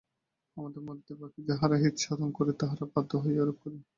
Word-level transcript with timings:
আমাদের 0.57 0.81
মধ্যে 0.83 1.11
বাকী 1.15 1.41
যাহারা 1.49 1.75
হিতসাধন 1.83 2.29
করি, 2.37 2.51
তাহারা 2.61 2.85
বাধ্য 2.93 3.11
হইয়াই 3.21 3.41
ঐরূপ 3.41 3.57
করি। 3.63 3.77